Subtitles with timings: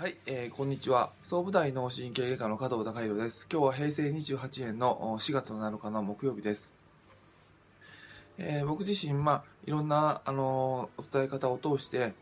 [0.00, 1.10] はい、えー、こんにちは。
[1.24, 3.48] 総武大脳神経外科の加藤隆弘です。
[3.50, 6.72] 今日は平成28年の4月7日の木曜日です。
[8.38, 12.12] えー僕自身、まあ、いろんな、あの伝え方を通して、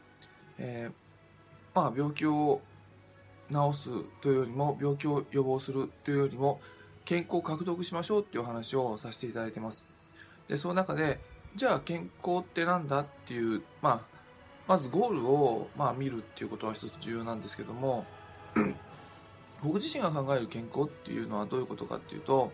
[0.57, 2.63] えーまあ、病気を
[3.51, 3.91] 治す
[4.23, 6.63] というよりも、病気を予防するというよりも、
[7.05, 9.85] 健康を獲得しましょうっていう話をさせていただいてます。
[10.49, 11.21] で、その中で、
[11.55, 14.16] じゃあ健康ってなんだっていう、まあ、
[14.67, 18.05] まずゴールを、まあ、見るっていうことは一つ重要なんですけども
[19.63, 22.53] 僕自身が考える健康っていうのはどういうことかっていうと、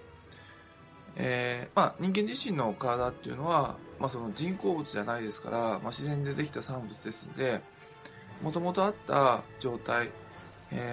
[1.16, 7.61] えーまあ、人間自身の体っていうのは、まあ、その人工物じゃないですから、まあ、自然でできた産物ですので
[8.43, 10.10] もともとあった状態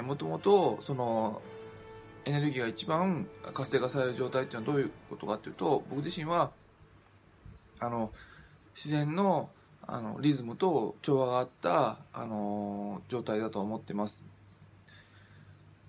[0.03, 1.41] もともとその
[2.25, 6.51] エネルギーが一番活性化される状態っていうのはどういうことかっていうと僕自身は
[7.79, 8.11] あの
[8.75, 9.49] 自然の
[9.87, 14.23] あのリズムと調和があった、あの状態だと思ってます。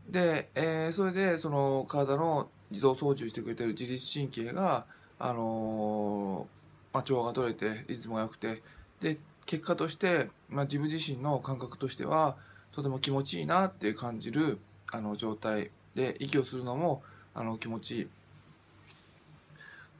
[0.08, 4.84] で、えーそれでその体の自動操縦してくれてる自律神経が、
[5.18, 6.46] あの
[6.92, 8.62] まあ、調和が取れてリズムが良くて
[9.00, 12.36] で結果として、まあ、自分自身の感覚としては
[12.72, 14.58] とても気持ちいいなって感じる
[14.90, 17.02] あの状態で息をするのも
[17.34, 18.08] あの気持ちいい。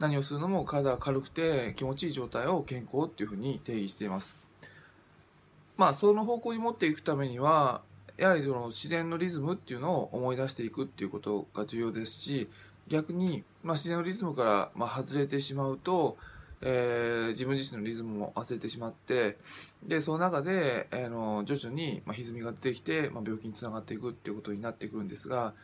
[0.01, 4.37] 何をするのも体が軽くて気持ちいい状態を健康っていうふうに定義しています。
[5.77, 7.83] まあその方向に持っていくためには
[8.17, 12.49] やはりその自然のリズムっていうのを思い出していくっていうことが重要ですし
[12.89, 16.19] 逆に、まあ、自然のリズムから、まあ、外れてしまうと、
[16.61, 19.39] えー自分自身のリズムも忘れてしまって
[19.87, 25.55] でその中で、えーの徐々に、まあ、歪みが出てきて、まあ、病気につながっていくっていうことになってくるんですが、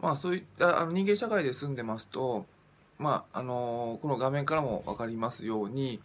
[0.00, 2.44] まあ、そういったあの人間社会で住んでますと、
[2.98, 6.00] まああのこの画面からも分かりますように、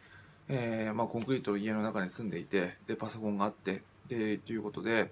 [0.47, 5.11] えーまあ、コンクリートの家の中に住んでいてでパソコンがあってでということで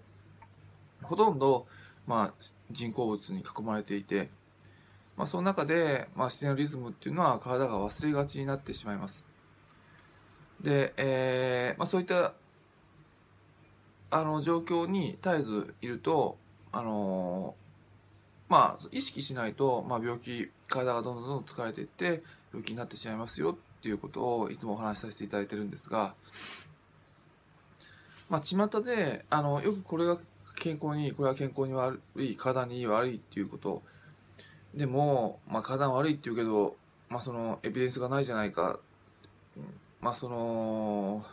[1.02, 1.66] ほとんど、
[2.08, 4.30] まあ、人工物に囲まれていて、
[5.18, 9.26] まあ、その中で、まあ、自然のリズムっていうのは体が忘れがちになってしまいます。
[10.62, 12.34] で、えーまあ、そういった
[14.12, 16.38] あの状況に絶えずいると
[16.72, 17.56] あの
[18.52, 26.14] まあ意識しないと、まあ、病気体がどんどんどんどん疲れていって病気になってしまいますよっていうことをいつもお話しさせていただいてるんですが
[28.30, 30.18] まあ巷であのよくこれが
[30.58, 33.82] 健康にこれは健康に悪い体に悪いっていうこと
[34.76, 36.76] でも、まあ、体悪いっていうけど、
[37.08, 38.80] まあ、そのエビデンスがないじゃないか、
[40.02, 41.26] まあその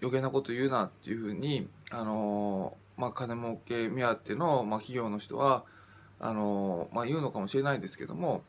[0.00, 5.64] 余計なこと言うなっていうふうにあの、まあ、金儲け目当ての、まあ、企業の人は
[6.20, 8.42] あの、まあ、言うのかもしれないですけども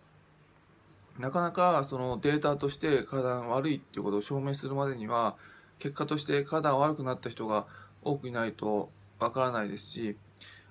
[1.20, 5.36] なかなかそのデータとして体が悪いっていうことを証明するまでには
[5.80, 7.66] 結果として体が悪くなった人が
[8.04, 8.90] 多くいないと
[9.20, 10.18] わからないですし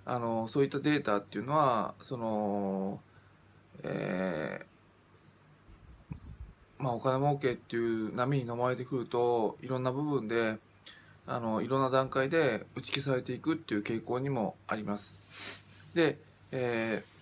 [0.04, 3.00] あのそういったデータっていうのはその、
[3.82, 4.74] えー
[6.78, 10.58] まあ、お金儲けっていう波に飲まれてくるといろんな部分で
[11.26, 15.18] あのいろんな段階で打ち消されていくっていう傾向にもあります。
[15.94, 16.18] で、
[16.54, 17.14] えー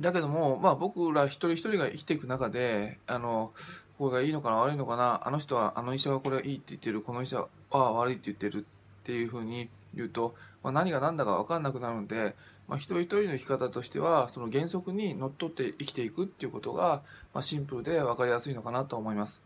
[0.00, 3.52] だけども、まあ、僕ら一人一人が生きていく中であの
[3.98, 8.66] これがいいのかな悪いのかなあの人はあの医者はこれはいいって言ってるこの医者は悪いって言ってる
[9.02, 12.34] っていうふうに言うと、まあ、何が何だか分かんなくなるので、
[12.68, 17.02] まあ、一人一人の生き方としてはその原則にのっとって生きていくっていうことが、
[17.32, 19.42] まあ、シンプルで分かりやすいのかなと思います。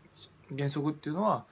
[0.55, 1.43] 原則っていうのは、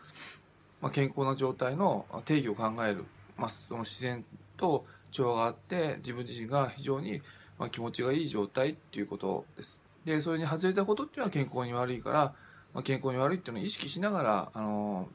[0.81, 3.03] まあ、健康な状態の定義を考える、
[3.38, 4.23] まあ、その自然
[4.57, 7.21] と調和があって自分自身が非常に
[7.57, 9.79] ま気持ちがいい状態っていうことです。
[10.03, 12.33] でそれに外れたことっていうのは健康に悪いから、
[12.73, 15.07] ま、健康に悪いっていうのを意識しながらあの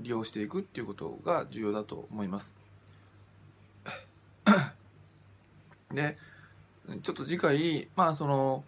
[0.00, 2.54] 利用していくっていうことが重要だと思います。
[5.92, 6.16] で
[7.02, 8.64] ちょっと次回まあその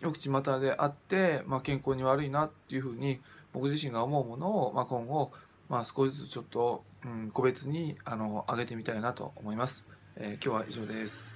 [0.00, 3.20] よく巷であって、まあ、健康に悪いなっていうふうに
[3.52, 5.30] 僕自身が思うものを、まあ、今後、
[5.68, 9.84] まあ、少しずつちょっと、うん、個別にあの上げてみたいなと思います。
[10.16, 11.31] えー今日は以上です。